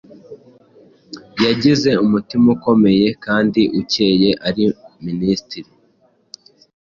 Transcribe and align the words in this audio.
yagize 1.45 1.89
umutima 2.05 2.45
ukomeye 2.55 3.07
kandi 3.25 3.61
ukeye 3.81 4.29
ari 4.47 4.65
Minisitiri 5.05 5.69